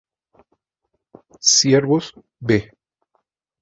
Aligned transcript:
Ciervos 1.53 2.15
"B" 2.39 2.71